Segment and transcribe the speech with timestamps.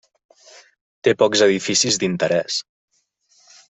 [1.09, 2.61] Té pocs edificis d'interès.